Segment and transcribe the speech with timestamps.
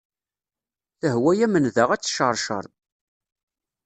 [0.99, 2.65] Tehwa-am nnda ad d-tecceṛceṛ.